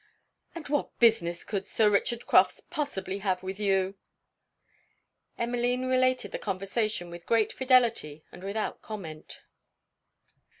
[0.55, 3.93] 'And what business could Sir Richard Crofts possibly have with you?'
[5.37, 9.41] Emmeline related the conversation with great fidelity and without comment.